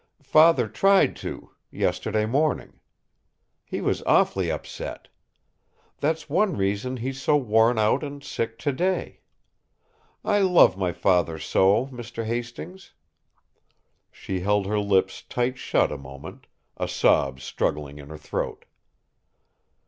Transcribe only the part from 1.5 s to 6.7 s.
yesterday morning. He was awfully upset. That's one